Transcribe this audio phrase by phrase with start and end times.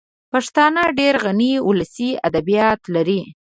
[0.31, 3.21] پښتانه ډېر غني ولسي ادبیات لري